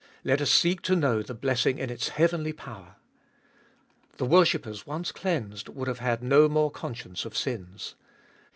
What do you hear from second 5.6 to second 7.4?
would have had no more conscience of